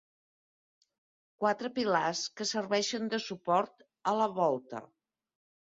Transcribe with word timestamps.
Quatre 1.43 1.71
pilars 1.75 2.23
que 2.41 2.49
serveixen 2.53 3.07
de 3.13 3.21
suport 3.29 3.87
a 4.13 4.17
la 4.25 4.33
volta. 4.43 4.85